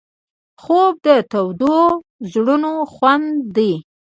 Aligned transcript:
خوب 0.61 0.93
د 1.05 1.07
تودو 1.31 1.79
زړونو 2.31 2.73
خوند 2.93 3.31
دی 3.55 3.73